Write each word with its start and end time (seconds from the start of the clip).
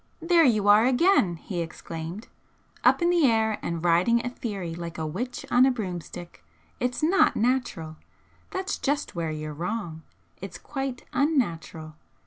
"There 0.19 0.43
you 0.43 0.67
are 0.67 0.87
again!" 0.87 1.35
he 1.35 1.59
exclaimed 1.61 2.27
"Up 2.83 3.03
in 3.03 3.11
the 3.11 3.27
air 3.27 3.59
and 3.61 3.85
riding 3.85 4.25
a 4.25 4.29
theory 4.31 4.73
like 4.73 4.97
a 4.97 5.05
witch 5.05 5.45
on 5.51 5.63
a 5.63 5.69
broomstick! 5.69 6.43
It's 6.79 7.03
NOT 7.03 7.35
natural. 7.35 7.97
That's 8.49 8.79
just 8.79 9.13
where 9.13 9.29
you're 9.29 9.53
wrong! 9.53 10.01
It's 10.41 10.57
quite 10.57 11.03
UN 11.13 11.37
natural. 11.37 11.93